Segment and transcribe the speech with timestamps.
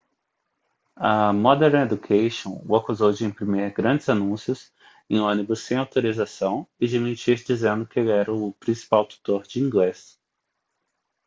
[0.95, 4.71] a modern education o acusou de imprimir grandes anúncios
[5.07, 9.59] em ônibus sem autorização e de mentir dizendo que ele era o principal tutor de
[9.59, 10.19] inglês